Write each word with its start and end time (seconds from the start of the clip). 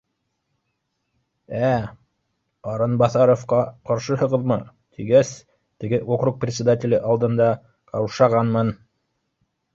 Ә, 1.67 1.67
Арынбаҫаровҡа 2.71 3.59
ҡаршыһығыҙмы, 3.91 4.57
тигәс, 4.97 5.35
теге 5.85 6.01
округ 6.17 6.41
председателе 6.47 7.03
алдында 7.13 7.53
ҡаушағанмын 7.95 8.75